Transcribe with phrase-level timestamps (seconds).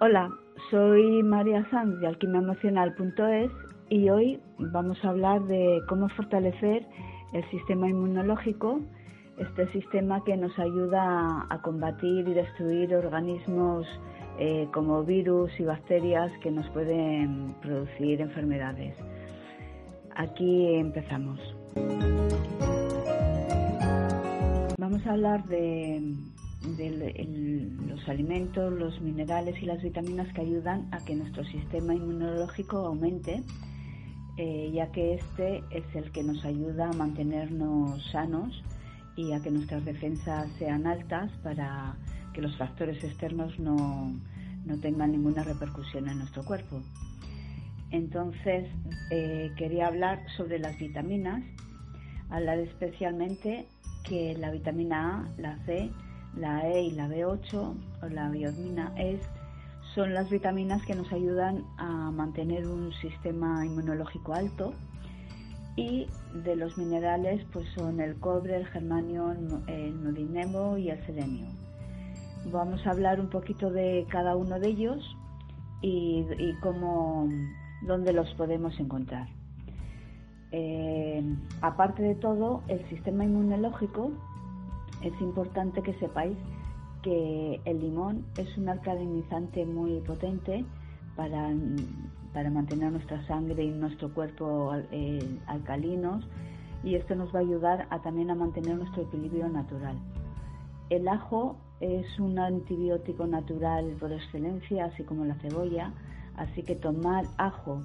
[0.00, 0.30] Hola,
[0.70, 3.50] soy María Sanz de alquimiaemocional.es
[3.88, 6.86] y hoy vamos a hablar de cómo fortalecer
[7.32, 8.78] el sistema inmunológico,
[9.38, 13.88] este sistema que nos ayuda a combatir y destruir organismos
[14.38, 18.94] eh, como virus y bacterias que nos pueden producir enfermedades.
[20.14, 21.40] Aquí empezamos.
[24.78, 26.14] Vamos a hablar de,
[26.62, 33.42] los alimentos, los minerales y las vitaminas que ayudan a que nuestro sistema inmunológico aumente,
[34.36, 38.62] eh, ya que este es el que nos ayuda a mantenernos sanos
[39.16, 41.96] y a que nuestras defensas sean altas para
[42.32, 44.14] que los factores externos no,
[44.80, 46.80] tengan ninguna repercusión en nuestro cuerpo.
[47.90, 48.68] Entonces,
[49.10, 51.42] eh, quería hablar sobre las vitaminas,
[52.28, 53.66] hablar especialmente
[54.04, 55.90] que la vitamina A, la C,
[56.36, 59.20] la E y la B8 o la biormina es
[59.94, 64.72] son las vitaminas que nos ayudan a mantener un sistema inmunológico alto
[65.76, 66.06] y
[66.44, 69.32] de los minerales pues son el cobre, el germanio,
[69.66, 71.46] el nodinemo y el selenio.
[72.52, 75.16] Vamos a hablar un poquito de cada uno de ellos
[75.80, 77.28] y, y cómo,
[77.82, 79.28] dónde los podemos encontrar.
[80.50, 81.22] Eh,
[81.60, 84.12] aparte de todo, el sistema inmunológico
[85.02, 86.36] es importante que sepáis
[87.02, 90.64] que el limón es un alcalinizante muy potente
[91.16, 91.50] para,
[92.50, 96.24] mantener nuestra sangre y nuestro cuerpo eh, alcalinos
[96.84, 99.96] y esto nos va a ayudar a, también a mantener nuestro equilibrio natural.
[100.88, 105.92] El ajo es un antibiótico natural por excelencia, así como la cebolla,
[106.36, 107.82] así que tomar ajo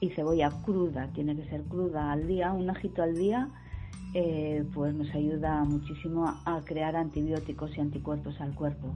[0.00, 3.48] y cebolla cruda, tiene que ser cruda al día, un ajito al día,
[4.18, 8.94] eh, pues nos ayuda muchísimo a, crear antibióticos y anticuerpos al cuerpo.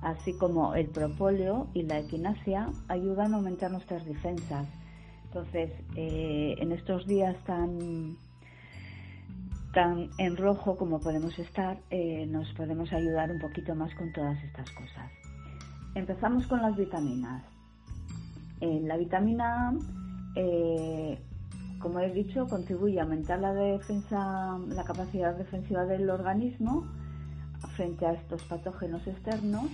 [0.00, 4.66] Así como el propóleo y la equinacia ayudan a aumentar nuestras defensas.
[5.26, 8.16] Entonces, eh, en estos días tan,
[9.74, 14.42] tan en rojo como podemos estar, eh, nos podemos ayudar un poquito más con todas
[14.44, 15.12] estas cosas.
[15.94, 17.44] Empezamos con las vitaminas.
[18.62, 19.74] la vitamina
[20.36, 21.31] A
[21.82, 26.86] como he dicho, contribuye a aumentar la defensa, la capacidad defensiva del organismo
[27.76, 29.64] frente a estos patógenos externos,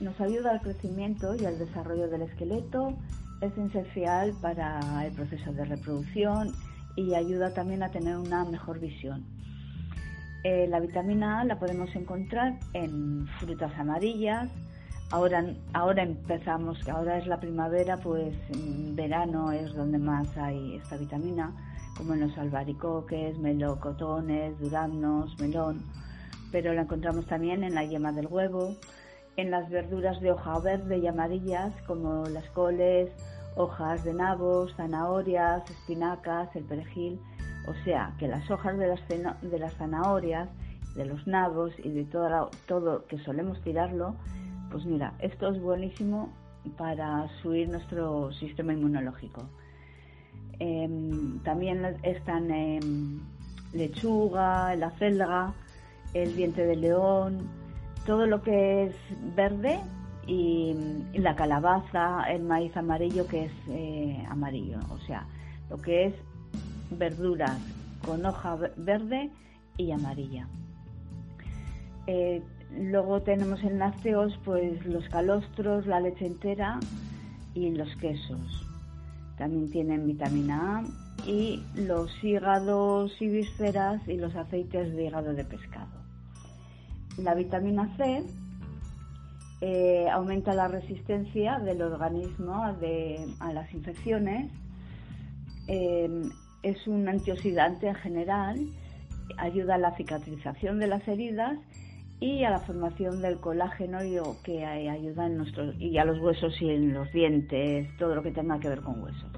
[0.00, 2.94] nos ayuda al crecimiento y al desarrollo del esqueleto,
[3.40, 6.52] es esencial para el proceso de reproducción
[6.96, 9.24] y ayuda también a tener una mejor visión.
[10.44, 14.48] Eh, la vitamina A la podemos encontrar en frutas amarillas,
[15.12, 18.32] Ahora, ahora empezamos, ahora es la primavera, pues
[18.94, 21.52] verano es donde más hay esta vitamina,
[21.96, 25.82] como en los albaricoques, melocotones, duraznos, melón,
[26.52, 28.76] pero la encontramos también en la yema del huevo,
[29.36, 33.10] en las verduras de hoja verde y amarillas, como las coles,
[33.56, 37.20] hojas de nabos, zanahorias, espinacas, el perejil,
[37.66, 40.48] o sea que las hojas de las, de las zanahorias,
[40.94, 44.14] de los nabos y de todo, todo que solemos tirarlo,
[44.70, 46.32] pues mira, esto es buenísimo
[46.76, 49.42] para subir nuestro sistema inmunológico.
[50.58, 53.20] Em, también están em,
[53.72, 55.54] lechuga, la celga,
[56.14, 57.48] el diente de león,
[58.06, 58.94] todo lo que es
[59.34, 59.80] verde
[60.26, 60.74] y,
[61.14, 65.26] la calabaza, el maíz amarillo que es eh, amarillo, o sea,
[65.68, 66.14] lo que es
[66.90, 67.58] verduras
[68.04, 69.30] con hoja verde
[69.76, 70.46] y amarilla.
[72.78, 76.78] Luego tenemos en lácteos pues los calostros, la leche entera
[77.54, 78.66] y los quesos.
[79.36, 80.84] También tienen vitamina A
[81.26, 86.00] y los hígados y vísceras y los aceites de hígado de pescado.
[87.18, 88.22] La vitamina C
[89.60, 94.50] eh, aumenta la resistencia del organismo a las infecciones.
[95.66, 96.08] Eh,
[96.62, 98.58] es un antioxidante en general,
[99.38, 101.58] ayuda a la cicatrización de las heridas
[102.20, 103.98] y a la formación del colágeno
[104.44, 108.30] que ayuda en nuestros y a los huesos y en los dientes, todo lo que
[108.30, 109.30] tenga que ver con huesos.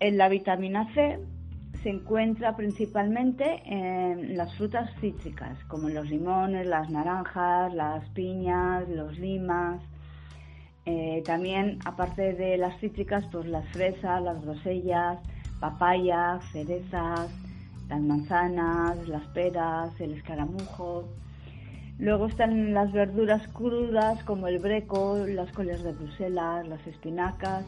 [0.00, 1.20] En la vitamina C
[1.82, 9.18] se encuentra principalmente en las frutas cítricas, como los limones, las naranjas, las piñas, los
[9.18, 9.82] limas.
[10.86, 15.18] Eh, también, aparte de las cítricas, pues las fresas, las grosellas,
[15.60, 17.28] papayas, cerezas,
[17.92, 21.04] las manzanas, las peras, el escaramujo.
[21.98, 27.66] Luego están las verduras crudas como el breco, las coles de Bruselas, las espinacas,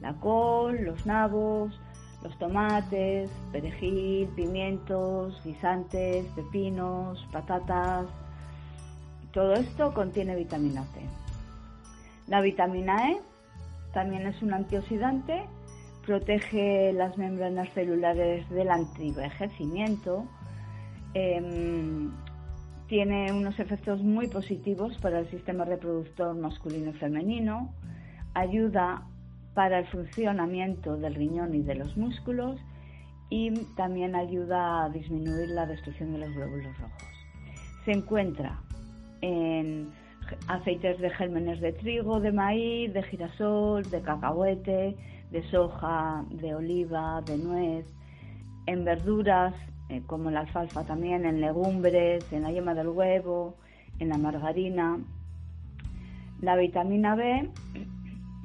[0.00, 1.76] la col, los nabos,
[2.22, 8.06] los tomates, perejil, pimientos, guisantes, pepinos, patatas.
[9.32, 11.00] Todo esto contiene vitamina C.
[12.28, 13.20] La vitamina E
[13.92, 15.42] también es un antioxidante,
[16.06, 20.24] protege las membranas celulares del antivejecimiento,
[21.14, 22.10] em,
[22.88, 27.72] tiene unos efectos muy positivos para el sistema reproductor masculino y femenino,
[28.34, 29.02] ayuda
[29.54, 32.60] para el funcionamiento del riñón y de los músculos
[33.30, 37.02] y también ayuda a disminuir la destrucción de los glóbulos rojos.
[37.84, 38.60] Se encuentra
[39.20, 39.90] en
[40.48, 44.96] aceites de gérmenes de trigo, de maíz, de girasol, de cacahuete,
[45.34, 47.86] de soja, de oliva, de nuez,
[48.66, 49.52] en verduras
[49.88, 53.56] eh, como la alfalfa también, en legumbres, en la yema del huevo,
[53.98, 54.96] en la margarina.
[56.40, 57.50] La vitamina B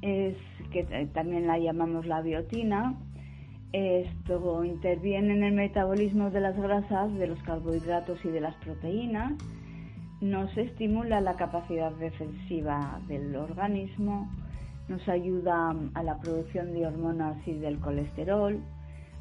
[0.02, 0.36] es
[0.72, 0.84] que
[1.14, 2.96] también la llamamos la biotina.
[3.72, 9.34] Esto interviene en el metabolismo de las grasas, de los carbohidratos y de las proteínas.
[10.22, 14.28] Nos estimula la capacidad defensiva del organismo,
[14.90, 18.60] nos ayuda a la producción de hormonas y del colesterol,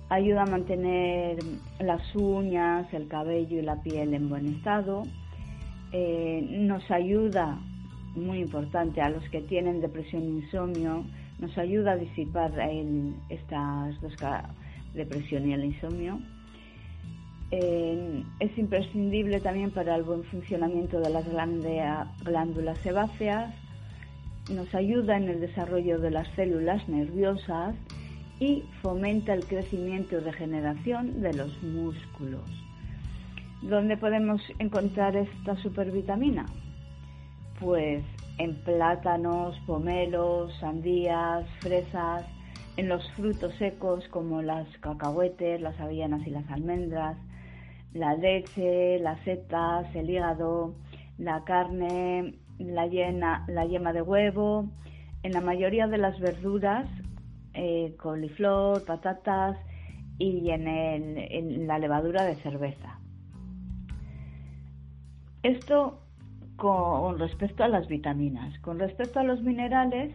[0.08, 1.38] ayuda a mantener
[1.78, 5.02] las uñas, el cabello y la piel en buen estado,
[5.92, 7.58] eh, nos ayuda,
[8.14, 11.04] muy importante, a los que tienen depresión e insomnio,
[11.38, 12.52] nos ayuda a disipar
[13.28, 14.14] estas dos
[14.94, 16.18] depresión y el insomnio.
[17.50, 21.26] Eh, es imprescindible también para el buen funcionamiento de las
[22.24, 23.54] glándulas sebáceas,
[24.50, 27.74] nos ayuda en el desarrollo de las células nerviosas
[28.40, 32.48] y fomenta el crecimiento y regeneración de los músculos.
[33.62, 36.46] ¿Dónde podemos encontrar esta supervitamina?
[37.58, 38.04] Pues
[38.38, 42.24] en plátanos, pomelos, sandías, fresas,
[42.76, 47.16] en los frutos secos como las cacahuetes, las avellanas y las almendras,
[47.92, 50.74] la leche, las setas, el hígado,
[51.18, 54.68] la carne, la, la yema de huevo,
[55.22, 56.86] en la mayoría de las verduras,
[57.54, 59.56] eh, coliflor, patatas
[60.18, 62.98] y en, en la levadura de cerveza.
[65.42, 66.00] Esto
[66.58, 68.58] con respecto a las vitaminas.
[68.60, 70.12] Con respecto a los minerales,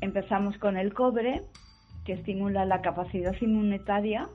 [0.00, 1.42] empezamos con el cobre,
[2.04, 4.28] que estimula la capacidad inmunitaria.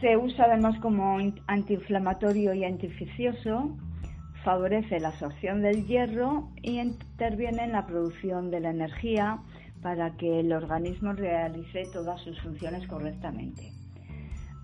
[0.00, 3.74] Se usa además como antiinflamatorio y antificioso,
[4.46, 9.40] favorece la absorción del hierro y interviene en la producción de la energía
[9.82, 13.72] para que el organismo realice todas sus funciones correctamente.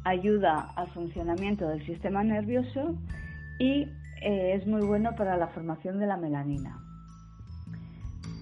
[0.05, 2.95] Ayuda al funcionamiento del sistema nervioso
[3.59, 3.89] y
[4.23, 6.79] eh, es muy bueno para la formación de la melanina.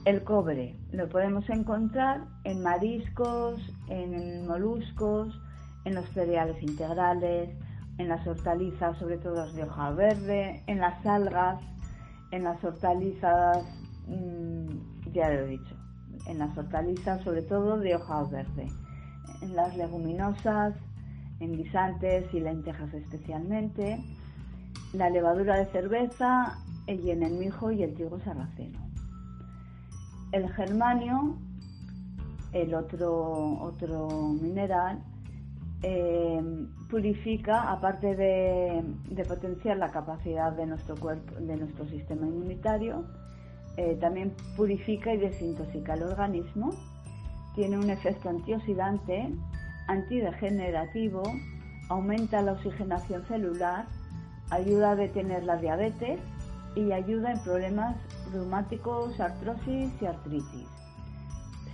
[0.04, 3.58] El cobre lo podemos encontrar en mariscos,
[3.88, 5.40] en moluscos,
[5.86, 7.48] en los cereales integrales,
[8.00, 11.60] en las hortalizas, sobre todo de hoja verde, en las algas,
[12.30, 13.58] en las hortalizas,
[14.06, 15.76] mm, ya lo he dicho,
[16.26, 18.68] en las hortalizas sobre todo de hoja verde,
[19.42, 20.74] en las leguminosas,
[21.40, 24.02] en guisantes y lentejas especialmente,
[24.94, 28.78] la levadura de cerveza y en el mijo y el trigo sarraceno.
[30.32, 31.36] El germanio,
[32.52, 34.08] el otro, otro
[34.40, 35.02] mineral,
[35.82, 43.04] eh, purifica, aparte de, potenciar la capacidad de nuestro cuerpo, de nuestro sistema inmunitario,
[43.76, 46.70] eh, también purifica y desintoxica el organismo.
[47.54, 49.30] Tiene un efecto antioxidante,
[49.88, 51.22] antidegenerativo,
[51.88, 53.86] aumenta la oxigenación celular
[54.50, 56.20] ayuda a detener la diabetes
[56.74, 57.96] y ayuda en problemas
[58.32, 60.68] reumáticos, artrosis y artritis.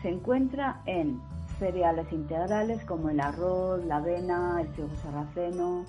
[0.03, 1.21] Se encuentra en
[1.59, 5.85] cereales integrales como el arroz, la avena, el trigo sarraceno,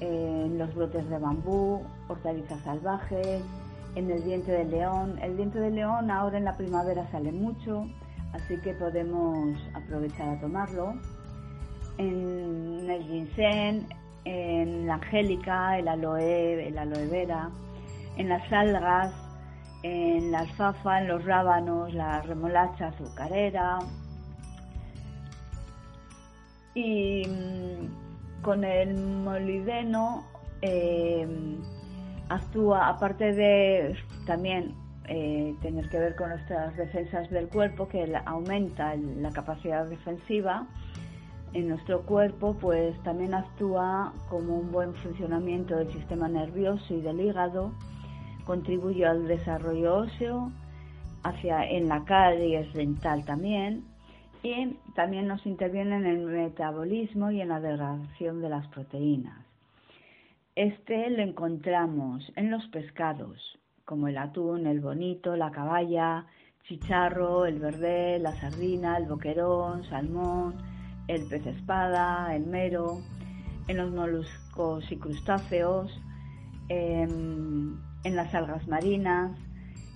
[0.00, 3.42] en los brotes de bambú, hortalizas salvajes,
[3.94, 5.18] en el diente de león.
[5.22, 7.86] El diente de león ahora en la primavera sale mucho,
[8.32, 10.94] así que podemos aprovechar a tomarlo.
[11.98, 13.86] En el ginseng,
[14.24, 17.50] en la angélica, el aloe, el aloe vera,
[18.16, 19.12] en las algas,
[19.82, 23.78] en la alfafa, en los rábanos, la remolacha azucarera.
[26.74, 30.24] Y mm, con el molibdeno
[30.62, 31.26] eh,
[32.28, 34.74] actúa, aparte de también
[35.08, 40.66] eh, tener que ver con nuestras defensas del cuerpo, que aumenta la capacidad defensiva
[41.52, 47.20] en nuestro cuerpo, pues también actúa como un buen funcionamiento del sistema nervioso y del
[47.20, 47.72] hígado,
[48.44, 50.50] contribuye al desarrollo óseo,
[51.24, 53.84] hacia en la caries dental también,
[54.42, 59.38] y también nos interviene en el metabolismo y en la degradación de las proteínas.
[60.54, 66.26] Este lo encontramos en los pescados, como el atún, el bonito, la caballa,
[66.64, 70.54] chicharro, el verde, la sardina, el boquerón, salmón,
[71.08, 73.00] el pez espada, el mero,
[73.68, 75.92] en los moluscos y crustáceos,
[76.68, 79.32] en, las algas marinas,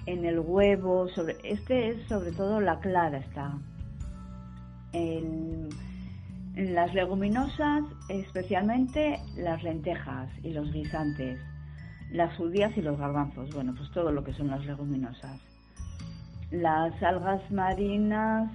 [0.06, 3.58] en el huevo, sobre, este es sobre todo la clara está.
[4.96, 5.68] En,
[6.56, 11.38] las leguminosas, especialmente las lentejas y los guisantes,
[12.10, 15.38] las judías y los garbanzos, bueno, pues todo lo que son las leguminosas.
[16.50, 18.50] Las algas marinas,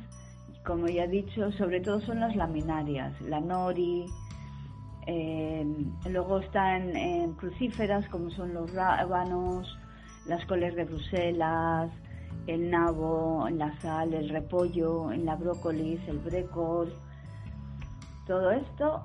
[0.65, 4.05] como ya he dicho, sobre todo son las laminarias, la nori,
[5.05, 5.63] eh,
[6.09, 9.77] luego están en crucíferas como son los rábanos,
[10.25, 11.91] las coles de Bruselas,
[12.47, 16.93] el nabo, la sal, el repollo, la brócolis, el brécol,
[18.27, 19.03] todo esto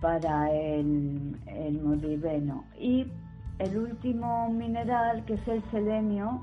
[0.00, 1.80] para el, el.
[2.78, 3.06] Y
[3.58, 6.40] el último mineral, que es el selenio,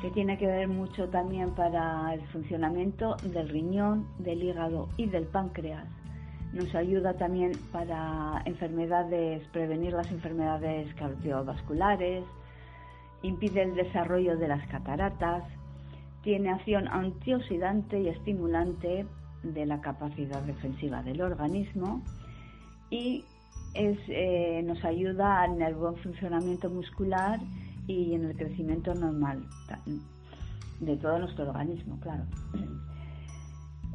[0.00, 5.24] que tiene que ver mucho también para el funcionamiento del riñón, del hígado y del
[5.24, 5.86] páncreas.
[6.52, 12.24] Nos ayuda también para enfermedades, prevenir las enfermedades cardiovasculares,
[13.26, 15.44] impide el desarrollo de las cataratas,
[16.22, 19.06] tiene acción antioxidante y estimulante
[19.42, 22.02] de la capacidad defensiva del organismo
[22.90, 23.24] y
[23.74, 27.38] eh, nos ayuda en el buen funcionamiento muscular
[27.86, 29.46] y en el crecimiento normal
[30.80, 32.24] de todo nuestro organismo, claro.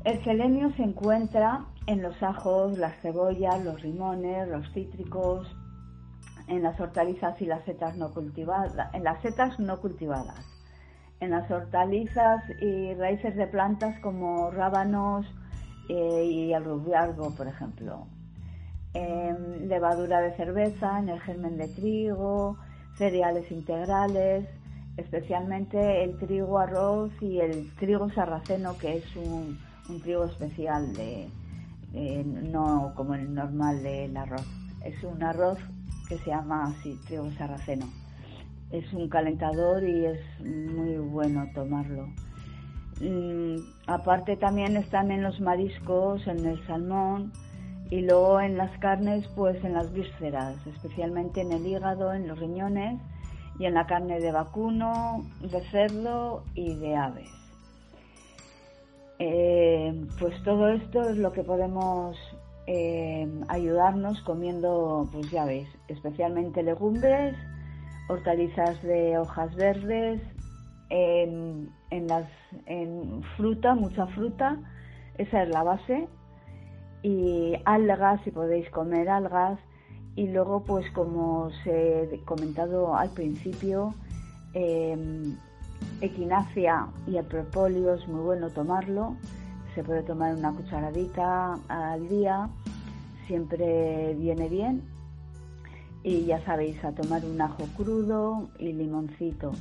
[0.03, 5.47] El selenio se encuentra en los ajos, las cebollas, los limones, los cítricos,
[6.47, 10.45] en las hortalizas y las setas no cultivadas, en las setas no cultivadas,
[11.19, 15.25] en las hortalizas y raíces de plantas como rábanos,
[15.89, 18.07] eh, y el rubiargo, por ejemplo.
[18.93, 22.57] levadura de cerveza, en el germen de trigo,
[22.97, 24.47] cereales integrales,
[24.97, 29.57] especialmente el trigo arroz y el trigo sarraceno, que es un,
[30.01, 31.27] trigo especial, de,
[32.23, 34.47] no como el normal del arroz.
[34.85, 35.59] Es un arroz
[36.11, 37.85] que se llama así, trigo sarraceno.
[38.69, 42.07] Es un calentador y es muy bueno tomarlo.
[42.99, 43.55] Mm,
[43.87, 47.31] aparte también están en los mariscos, en el salmón
[47.89, 52.37] y luego en las carnes, pues en las vísceras, especialmente en el hígado, en los
[52.37, 52.99] riñones
[53.57, 57.29] y en la carne de vacuno, de cerdo y de aves.
[59.19, 62.17] Eh, pues todo esto es lo que podemos
[62.67, 67.35] eh, ayudarnos comiendo, pues ya veis, especialmente legumbres,
[68.07, 70.21] hortalizas de hojas verdes,
[70.89, 72.27] en, las,
[72.65, 74.57] en fruta, mucha fruta,
[75.17, 76.07] esa es la base,
[77.01, 79.57] y algas, si podéis comer algas,
[80.15, 83.93] y luego pues como os he comentado al principio,
[84.53, 84.97] eh,
[86.01, 89.15] equinacia y el propóleo es muy bueno tomarlo,
[89.75, 92.49] se puede tomar una cucharadita al día,
[93.27, 94.81] siempre viene bien,
[96.03, 99.51] y ya sabéis, a tomar un ajo crudo y limoncito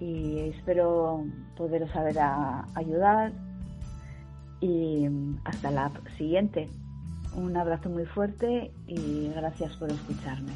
[0.00, 1.24] y espero
[1.56, 2.18] poderos saber
[2.74, 3.32] ayudar
[4.60, 5.06] y
[5.44, 6.68] hasta la siguiente.
[7.34, 10.52] Un abrazo muy fuerte y gracias por escucharme.